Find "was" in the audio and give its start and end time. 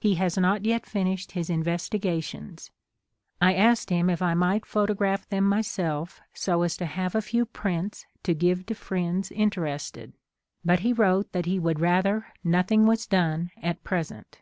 12.88-13.06